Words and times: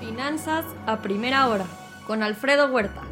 Finanzas 0.00 0.64
a 0.86 1.00
primera 1.02 1.48
hora 1.48 1.66
con 2.06 2.22
Alfredo 2.22 2.68
Huerta. 2.72 3.02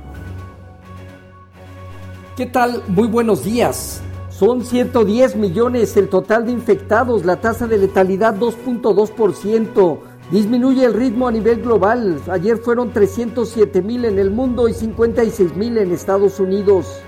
¿Qué 2.36 2.46
tal? 2.46 2.82
Muy 2.88 3.06
buenos 3.06 3.44
días. 3.44 4.02
Son 4.30 4.64
110 4.64 5.36
millones 5.36 5.96
el 5.96 6.08
total 6.08 6.46
de 6.46 6.52
infectados, 6.52 7.24
la 7.26 7.40
tasa 7.40 7.66
de 7.66 7.76
letalidad 7.76 8.34
2.2%. 8.34 9.98
Disminuye 10.30 10.84
el 10.84 10.94
ritmo 10.94 11.28
a 11.28 11.32
nivel 11.32 11.60
global. 11.60 12.20
Ayer 12.30 12.56
fueron 12.56 12.92
307 12.92 13.82
mil 13.82 14.04
en 14.04 14.18
el 14.18 14.30
mundo 14.30 14.68
y 14.68 14.74
56 14.74 15.56
mil 15.56 15.76
en 15.76 15.92
Estados 15.92 16.40
Unidos. 16.40 17.02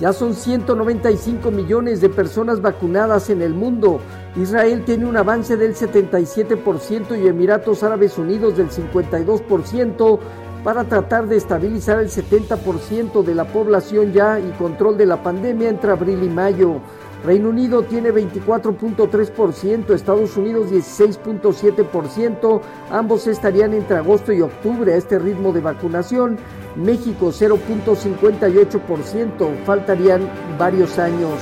Ya 0.00 0.14
son 0.14 0.34
195 0.34 1.50
millones 1.50 2.00
de 2.00 2.08
personas 2.08 2.62
vacunadas 2.62 3.28
en 3.28 3.42
el 3.42 3.52
mundo. 3.52 4.00
Israel 4.34 4.82
tiene 4.86 5.04
un 5.04 5.16
avance 5.18 5.58
del 5.58 5.74
77% 5.74 7.22
y 7.22 7.28
Emiratos 7.28 7.82
Árabes 7.82 8.16
Unidos 8.16 8.56
del 8.56 8.70
52% 8.70 10.18
para 10.64 10.84
tratar 10.84 11.26
de 11.26 11.36
estabilizar 11.36 12.00
el 12.00 12.08
70% 12.08 13.22
de 13.22 13.34
la 13.34 13.44
población 13.44 14.12
ya 14.12 14.40
y 14.40 14.50
control 14.52 14.96
de 14.96 15.06
la 15.06 15.22
pandemia 15.22 15.68
entre 15.68 15.90
abril 15.90 16.22
y 16.22 16.28
mayo. 16.30 16.80
Reino 17.24 17.48
Unido 17.50 17.82
tiene 17.82 18.12
24.3%, 18.12 19.94
Estados 19.94 20.36
Unidos 20.36 20.70
16.7%, 20.70 22.60
ambos 22.90 23.26
estarían 23.26 23.72
entre 23.74 23.96
agosto 23.98 24.32
y 24.32 24.40
octubre 24.40 24.94
a 24.94 24.96
este 24.96 25.18
ritmo 25.18 25.52
de 25.52 25.60
vacunación, 25.60 26.38
México 26.76 27.26
0.58%, 27.28 29.64
faltarían 29.64 30.30
varios 30.58 30.98
años. 30.98 31.34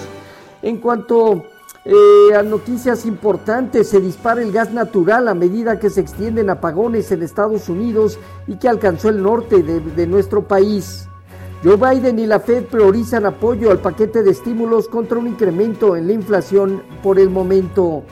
En 0.62 0.78
cuanto 0.78 1.44
eh, 1.84 2.34
a 2.36 2.42
noticias 2.42 3.06
importantes, 3.06 3.88
se 3.88 4.00
dispara 4.00 4.42
el 4.42 4.50
gas 4.50 4.72
natural 4.72 5.28
a 5.28 5.34
medida 5.34 5.78
que 5.78 5.90
se 5.90 6.00
extienden 6.00 6.50
apagones 6.50 7.12
en 7.12 7.22
Estados 7.22 7.68
Unidos 7.68 8.18
y 8.48 8.56
que 8.56 8.68
alcanzó 8.68 9.10
el 9.10 9.22
norte 9.22 9.62
de, 9.62 9.78
de 9.78 10.06
nuestro 10.08 10.42
país. 10.42 11.08
Joe 11.64 11.76
Biden 11.76 12.20
y 12.20 12.26
la 12.26 12.38
Fed 12.38 12.66
priorizan 12.66 13.26
apoyo 13.26 13.72
al 13.72 13.80
paquete 13.80 14.22
de 14.22 14.30
estímulos 14.30 14.88
contra 14.88 15.18
un 15.18 15.26
incremento 15.26 15.96
en 15.96 16.06
la 16.06 16.12
inflación 16.12 16.82
por 17.02 17.18
el 17.18 17.30
momento. 17.30 18.04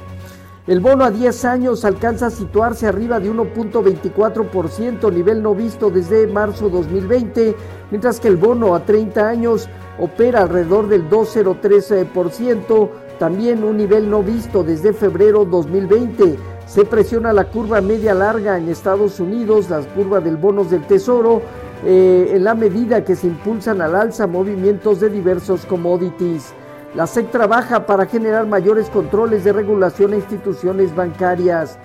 El 0.67 0.81
bono 0.81 1.05
a 1.05 1.13
10 1.13 1.45
años 1.45 1.85
alcanza 1.85 2.27
a 2.27 2.31
situarse 2.31 2.89
arriba 2.89 3.21
de 3.21 3.31
1.24%, 3.31 5.13
nivel 5.13 5.45
no 5.45 5.55
visto 5.55 5.91
desde 5.91 6.27
marzo 6.27 6.69
2020, 6.69 7.55
mientras 7.93 8.19
que 8.19 8.27
el 8.27 8.37
bono 8.37 8.75
a 8.75 8.85
30 8.85 9.29
años 9.29 9.69
opera 10.01 10.43
alrededor 10.43 10.89
del 10.89 11.09
2.03%, 11.09 12.91
también 13.21 13.63
un 13.63 13.77
nivel 13.77 14.11
no 14.11 14.25
visto 14.25 14.65
desde 14.65 14.93
febrero 14.93 15.45
2020. 15.45 16.37
Se 16.67 16.85
presiona 16.85 17.33
la 17.33 17.45
curva 17.45 17.81
media 17.81 18.13
larga 18.13 18.59
en 18.59 18.69
Estados 18.69 19.21
Unidos, 19.21 19.71
las 19.71 19.87
curvas 19.87 20.25
del 20.25 20.37
bonos 20.37 20.69
del 20.69 20.85
tesoro, 20.85 21.43
eh, 21.85 22.33
en 22.35 22.45
la 22.45 22.55
medida 22.55 23.05
que 23.05 23.17
se 23.17 23.27
impulsan 23.27 23.81
al 23.81 23.95
alza 23.95 24.27
movimientos 24.27 25.01
de 25.01 25.11
diversos 25.11 25.67
commodities. 25.67 26.55
La 26.95 27.07
SEC 27.07 27.31
trabaja 27.31 27.85
para 27.85 28.07
generar 28.07 28.47
mayores 28.47 28.89
controles 28.89 29.45
de 29.45 29.53
regulación 29.53 30.15
a 30.15 30.17
instituciones 30.17 30.95
bancarias. 30.95 31.79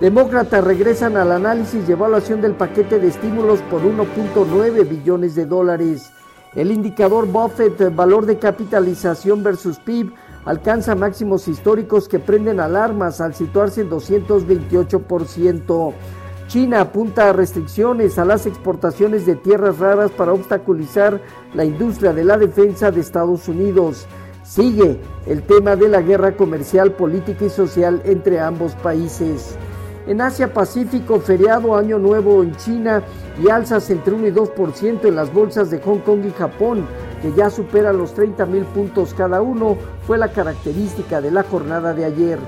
Demócratas 0.00 0.62
regresan 0.62 1.16
al 1.16 1.32
análisis 1.32 1.88
y 1.88 1.92
evaluación 1.92 2.40
del 2.40 2.52
paquete 2.52 2.98
de 2.98 3.08
estímulos 3.08 3.60
por 3.70 3.82
1.9 3.82 4.88
billones 4.88 5.34
de 5.34 5.46
dólares. 5.46 6.12
El 6.54 6.70
indicador 6.70 7.26
Buffett, 7.26 7.94
valor 7.94 8.26
de 8.26 8.38
capitalización 8.38 9.42
versus 9.42 9.78
PIB, 9.78 10.12
alcanza 10.44 10.94
máximos 10.94 11.48
históricos 11.48 12.08
que 12.08 12.18
prenden 12.18 12.60
alarmas 12.60 13.20
al 13.20 13.34
situarse 13.34 13.80
en 13.80 13.90
228%. 13.90 15.92
China 16.48 16.80
apunta 16.80 17.28
a 17.28 17.34
restricciones 17.34 18.18
a 18.18 18.24
las 18.24 18.46
exportaciones 18.46 19.26
de 19.26 19.36
tierras 19.36 19.78
raras 19.78 20.10
para 20.10 20.32
obstaculizar 20.32 21.20
la 21.52 21.66
industria 21.66 22.14
de 22.14 22.24
la 22.24 22.38
defensa 22.38 22.90
de 22.90 23.02
Estados 23.02 23.48
Unidos. 23.48 24.06
Sigue 24.44 24.98
el 25.26 25.42
tema 25.42 25.76
de 25.76 25.90
la 25.90 26.00
guerra 26.00 26.38
comercial, 26.38 26.92
política 26.92 27.44
y 27.44 27.50
social 27.50 28.00
entre 28.06 28.40
ambos 28.40 28.72
países. 28.76 29.58
En 30.06 30.22
Asia 30.22 30.54
Pacífico, 30.54 31.20
feriado 31.20 31.76
Año 31.76 31.98
Nuevo 31.98 32.42
en 32.42 32.56
China 32.56 33.02
y 33.44 33.50
alzas 33.50 33.90
entre 33.90 34.14
1 34.14 34.28
y 34.28 34.30
2% 34.30 35.04
en 35.04 35.16
las 35.16 35.30
bolsas 35.30 35.70
de 35.70 35.80
Hong 35.80 35.98
Kong 35.98 36.24
y 36.24 36.30
Japón, 36.30 36.86
que 37.20 37.30
ya 37.34 37.50
superan 37.50 37.98
los 37.98 38.14
30 38.14 38.46
mil 38.46 38.64
puntos 38.64 39.12
cada 39.12 39.42
uno, 39.42 39.76
fue 40.06 40.16
la 40.16 40.32
característica 40.32 41.20
de 41.20 41.30
la 41.30 41.42
jornada 41.42 41.92
de 41.92 42.06
ayer. 42.06 42.38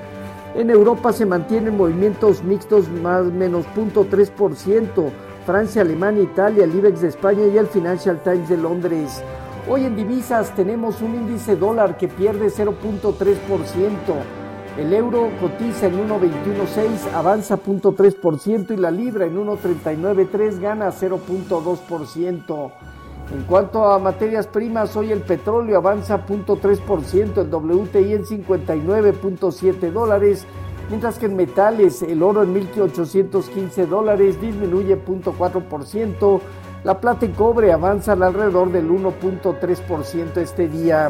En 0.53 0.69
Europa 0.69 1.13
se 1.13 1.25
mantienen 1.25 1.77
movimientos 1.77 2.43
mixtos 2.43 2.89
más 2.89 3.23
menos 3.25 3.65
0.3%. 3.73 5.09
Francia, 5.45 5.81
Alemania, 5.81 6.23
Italia, 6.23 6.65
el 6.65 6.75
IBEX 6.75 7.01
de 7.01 7.07
España 7.07 7.45
y 7.45 7.57
el 7.57 7.67
Financial 7.67 8.21
Times 8.21 8.49
de 8.49 8.57
Londres. 8.57 9.23
Hoy 9.69 9.85
en 9.85 9.95
divisas 9.95 10.53
tenemos 10.53 11.01
un 11.01 11.15
índice 11.15 11.55
dólar 11.55 11.97
que 11.97 12.09
pierde 12.09 12.47
0.3%. 12.47 13.37
El 14.77 14.93
euro 14.93 15.29
cotiza 15.39 15.87
en 15.87 16.07
1.21.6, 16.07 17.13
avanza 17.13 17.57
0.3% 17.57 18.71
y 18.73 18.77
la 18.77 18.91
libra 18.91 19.25
en 19.25 19.37
1.39.3 19.37 20.59
gana 20.59 20.89
0.2%. 20.89 22.71
En 23.33 23.43
cuanto 23.43 23.85
a 23.85 23.97
materias 23.97 24.45
primas, 24.47 24.95
hoy 24.97 25.11
el 25.11 25.21
petróleo 25.21 25.77
avanza 25.77 26.25
0.3%, 26.25 27.41
el 27.41 27.53
WTI 27.53 28.13
en 28.13 28.25
59.7 28.25 29.91
dólares, 29.91 30.45
mientras 30.89 31.17
que 31.17 31.27
en 31.27 31.37
metales 31.37 32.01
el 32.01 32.23
oro 32.23 32.43
en 32.43 32.53
1.815 32.53 33.87
dólares 33.87 34.41
disminuye 34.41 34.97
0.4%, 35.01 36.41
la 36.83 36.99
plata 36.99 37.25
y 37.25 37.29
cobre 37.29 37.71
avanzan 37.71 38.21
alrededor 38.21 38.69
del 38.71 38.89
1.3% 38.89 40.37
este 40.37 40.67
día. 40.67 41.09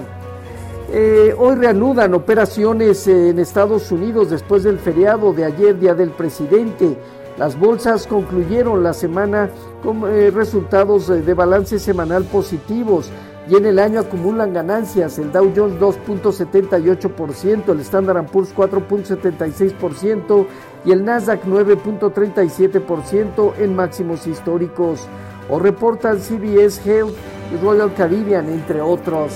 Eh, 0.92 1.34
hoy 1.38 1.56
reanudan 1.56 2.14
operaciones 2.14 3.08
en 3.08 3.40
Estados 3.40 3.92
Unidos 3.92 4.30
después 4.30 4.64
del 4.64 4.78
feriado 4.78 5.34
de 5.34 5.46
ayer, 5.46 5.80
Día 5.80 5.96
del 5.96 6.12
Presidente. 6.12 6.98
Las 7.38 7.58
bolsas 7.58 8.08
concluyeron 8.08 8.84
la 8.84 8.94
semana 8.94 9.50
con 9.82 10.04
eh, 10.06 10.32
resultados 10.32 11.08
de 11.08 11.34
balance 11.34 11.80
semanal 11.80 12.26
positivos 12.26 13.10
y 13.50 13.56
en 13.56 13.66
el 13.66 13.80
año 13.80 14.02
acumulan 14.02 14.54
ganancias. 14.54 15.18
El 15.18 15.32
Dow 15.32 15.52
Jones 15.56 15.80
2.78%, 15.80 17.70
el 17.70 17.80
Standard 17.80 18.28
Poor's 18.28 18.54
4.76% 18.56 20.46
y 20.86 20.92
el 20.92 21.04
Nasdaq 21.04 21.44
9.37% 21.46 23.54
en 23.58 23.76
máximos 23.76 24.28
históricos. 24.28 25.08
O 25.50 25.58
reportan 25.60 26.20
CBS 26.20 26.80
Health 26.86 27.16
y 27.54 27.58
Royal 27.64 27.94
Caribbean, 27.94 28.50
entre 28.50 28.82
otros. 28.82 29.34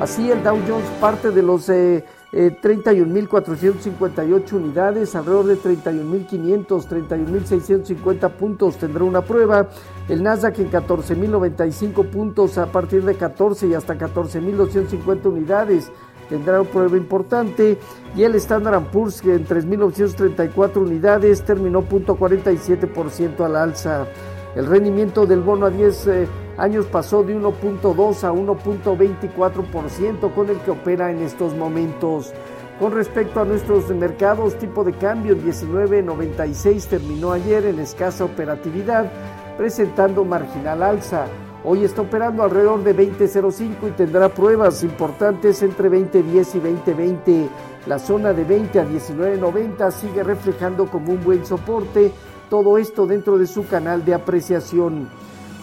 Así 0.00 0.30
el 0.30 0.42
Dow 0.42 0.58
Jones 0.66 0.88
parte 1.00 1.30
de 1.30 1.42
los... 1.42 1.68
Eh, 1.68 2.04
31.458 2.32 4.52
eh, 4.52 4.56
unidades, 4.56 5.14
alrededor 5.16 5.46
de 5.46 5.58
31.500, 5.58 6.88
31.650 6.88 8.30
puntos 8.30 8.76
tendrá 8.76 9.02
una 9.04 9.22
prueba. 9.22 9.68
El 10.08 10.22
Nasdaq 10.22 10.60
en 10.60 10.70
14.095 10.70 12.08
puntos 12.08 12.56
a 12.58 12.66
partir 12.66 13.04
de 13.04 13.16
14 13.16 13.66
y 13.68 13.74
hasta 13.74 13.98
14.250 13.98 15.26
unidades 15.26 15.90
tendrá 16.28 16.60
una 16.60 16.70
prueba 16.70 16.96
importante. 16.96 17.78
Y 18.14 18.22
el 18.22 18.36
Standard 18.36 18.90
Poor's 18.90 19.20
en 19.24 19.44
3.934 19.46 20.76
unidades 20.76 21.44
terminó 21.44 21.82
0.47% 21.82 23.44
al 23.44 23.56
alza. 23.56 24.06
El 24.54 24.66
rendimiento 24.66 25.26
del 25.26 25.40
bono 25.40 25.66
a 25.66 25.70
10 25.70 26.06
eh, 26.06 26.28
años 26.60 26.86
pasó 26.86 27.22
de 27.22 27.34
1.2 27.34 28.22
a 28.22 28.32
1.24% 28.32 30.34
con 30.34 30.50
el 30.50 30.58
que 30.58 30.70
opera 30.70 31.10
en 31.10 31.22
estos 31.22 31.54
momentos. 31.54 32.34
Con 32.78 32.92
respecto 32.92 33.40
a 33.40 33.46
nuestros 33.46 33.88
mercados, 33.88 34.58
tipo 34.58 34.84
de 34.84 34.92
cambio 34.92 35.34
19.96 35.36 36.86
terminó 36.86 37.32
ayer 37.32 37.64
en 37.64 37.78
escasa 37.78 38.24
operatividad, 38.24 39.10
presentando 39.56 40.22
marginal 40.24 40.82
alza. 40.82 41.26
Hoy 41.64 41.84
está 41.84 42.02
operando 42.02 42.42
alrededor 42.42 42.84
de 42.84 42.96
20.05 42.96 43.88
y 43.88 43.92
tendrá 43.92 44.28
pruebas 44.28 44.82
importantes 44.82 45.62
entre 45.62 45.90
20.10 45.90 46.54
y 46.54 46.60
20.20. 46.92 47.48
La 47.86 47.98
zona 47.98 48.34
de 48.34 48.44
20 48.44 48.80
a 48.80 48.86
19.90 48.86 49.90
sigue 49.92 50.22
reflejando 50.22 50.86
como 50.86 51.12
un 51.12 51.24
buen 51.24 51.44
soporte 51.44 52.12
todo 52.50 52.76
esto 52.76 53.06
dentro 53.06 53.38
de 53.38 53.46
su 53.46 53.66
canal 53.66 54.04
de 54.04 54.12
apreciación. 54.12 55.08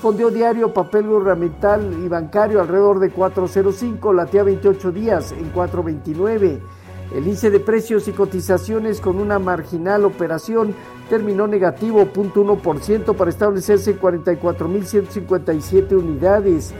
Fondeo 0.01 0.29
diario, 0.29 0.73
papel 0.73 1.07
gubernamental 1.07 1.97
y 2.03 2.07
bancario 2.07 2.61
alrededor 2.61 2.99
de 2.99 3.11
4.05, 3.11 4.13
latía 4.13 4.43
28 4.43 4.91
días 4.91 5.31
en 5.31 5.51
4.29. 5.51 6.59
El 7.15 7.23
índice 7.23 7.49
de 7.49 7.59
precios 7.59 8.07
y 8.07 8.11
cotizaciones 8.11 9.01
con 9.01 9.19
una 9.19 9.39
marginal 9.39 10.05
operación 10.05 10.75
terminó 11.09 11.47
negativo 11.47 12.05
0.1% 12.13 13.15
para 13.15 13.31
establecerse 13.31 13.91
en 13.91 13.99
44.157 13.99 15.93
unidades. 15.93 16.73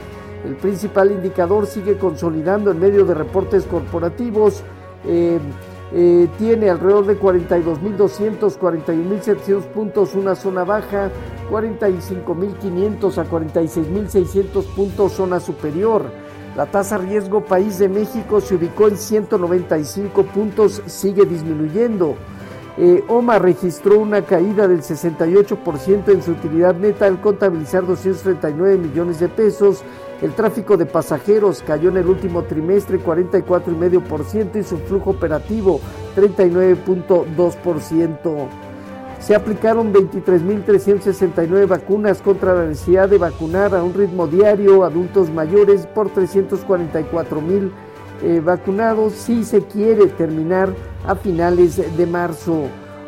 El 0.46 0.56
principal 0.56 1.12
indicador 1.12 1.66
sigue 1.66 1.98
consolidando 1.98 2.72
en 2.72 2.80
medio 2.80 3.06
de 3.06 3.16
reportes 3.16 3.64
corporativos. 3.64 4.62
Eh, 5.06 5.40
eh, 5.94 6.28
tiene 6.38 6.70
alrededor 6.70 7.06
de 7.06 7.20
42.200, 7.20 8.60
41.700 8.60 9.62
puntos, 9.68 10.14
una 10.16 10.36
zona 10.36 10.66
baja, 10.66 11.10
45.500 11.50 13.18
a 13.18 13.30
46.600 13.30 14.66
puntos, 14.76 15.14
zona 15.14 15.40
superior. 15.40 16.06
La 16.56 16.66
tasa 16.66 16.98
riesgo 16.98 17.46
país 17.46 17.78
de 17.78 17.88
México 17.88 18.42
se 18.42 18.56
ubicó 18.56 18.88
en 18.88 18.98
195 18.98 20.24
puntos, 20.24 20.82
sigue 20.88 21.26
disminuyendo. 21.26 22.16
Eh, 22.80 23.04
OMA 23.08 23.40
registró 23.40 23.98
una 24.00 24.22
caída 24.22 24.68
del 24.68 24.84
68% 24.84 26.10
en 26.10 26.22
su 26.22 26.30
utilidad 26.32 26.76
neta 26.76 27.08
al 27.08 27.20
contabilizar 27.22 27.88
239 27.88 28.78
millones 28.78 29.20
de 29.20 29.30
pesos. 29.30 29.82
El 30.22 30.34
tráfico 30.34 30.78
de 30.78 30.86
pasajeros 30.86 31.64
cayó 31.66 31.90
en 31.90 31.98
el 31.98 32.06
último 32.08 32.44
trimestre 32.44 33.00
44,5% 33.00 34.60
y 34.60 34.64
su 34.64 34.78
flujo 34.78 35.10
operativo 35.12 35.80
39.2%. 36.16 38.67
Se 39.20 39.36
aplicaron 39.36 39.94
23.369 39.94 41.68
vacunas 41.68 42.22
contra 42.22 42.54
la 42.54 42.66
necesidad 42.66 43.10
de 43.10 43.18
vacunar 43.18 43.76
a 43.76 43.84
un 43.84 43.94
ritmo 43.94 44.28
diario 44.28 44.84
adultos 44.84 45.30
mayores 45.30 45.86
por 45.88 46.10
344.000 46.14 47.72
eh, 48.24 48.42
vacunados 48.44 49.14
si 49.14 49.44
se 49.44 49.62
quiere 49.62 50.08
terminar 50.08 50.74
a 51.06 51.16
finales 51.16 51.98
de 51.98 52.08
marzo. 52.08 52.64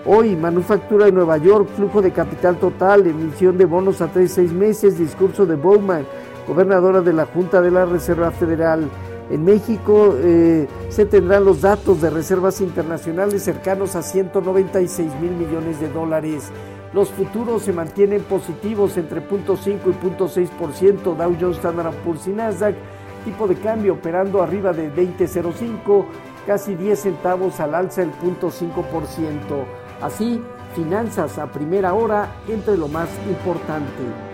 Hoy, 0.06 0.36
Manufactura 0.36 1.06
de 1.06 1.12
Nueva 1.12 1.38
York, 1.38 1.70
flujo 1.76 2.02
de 2.02 2.12
capital 2.12 2.58
total, 2.58 3.08
emisión 3.08 3.58
de 3.58 3.66
bonos 3.66 4.02
a 4.02 4.08
3 4.08 4.32
6 4.32 4.52
meses, 4.54 4.98
discurso 4.98 5.46
de 5.46 5.56
Bowman, 5.56 6.06
gobernadora 6.48 7.02
de 7.02 7.14
la 7.14 7.26
Junta 7.26 7.62
de 7.62 7.72
la 7.72 7.86
Reserva 7.86 8.32
Federal. 8.32 8.90
En 9.30 9.46
México 9.46 10.16
eh, 10.18 10.68
se 10.90 11.06
tendrán 11.06 11.46
los 11.46 11.62
datos 11.62 12.02
de 12.02 12.10
reservas 12.10 12.62
internacionales 12.62 13.44
cercanos 13.44 13.96
a 13.96 14.02
196 14.02 15.12
mil 15.22 15.32
millones 15.32 15.80
de 15.80 15.90
dólares. 15.90 16.52
Los 16.94 17.10
futuros 17.10 17.62
se 17.62 17.74
mantienen 17.74 18.24
positivos 18.24 18.98
entre 18.98 19.22
0.5 19.22 19.80
y 19.86 20.08
0.6%, 20.08 21.16
Dow 21.16 21.38
Jones, 21.40 21.58
Standard 21.58 21.94
Poor's 22.04 22.28
y 22.28 22.32
Nasdaq 22.32 22.76
tipo 23.24 23.48
de 23.48 23.56
cambio 23.56 23.94
operando 23.94 24.42
arriba 24.42 24.74
de 24.74 24.92
20.05, 24.92 26.06
casi 26.48 26.76
10 26.76 27.00
centavos 27.00 27.60
al 27.60 27.76
alza 27.76 28.02
el 28.02 28.12
0.5%. 28.14 29.66
Así, 30.02 30.42
finanzas 30.76 31.38
a 31.38 31.52
primera 31.52 31.94
hora 31.94 32.36
entre 32.48 32.78
lo 32.78 32.88
más 32.88 33.10
importante. 33.28 34.29